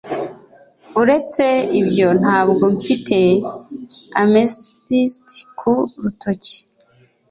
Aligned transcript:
Uretse 1.01 1.45
ibyo 1.79 2.07
ntabwo 2.21 2.63
mfite 2.75 3.17
amethyst 4.21 5.27
ku 5.59 5.73
rutoki 6.01 6.57